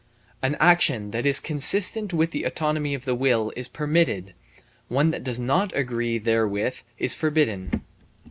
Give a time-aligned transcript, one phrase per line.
[0.41, 4.33] An action that is consistent with the autonomy of the will is permitted;
[4.87, 7.83] one that does not agree therewith is forbidden.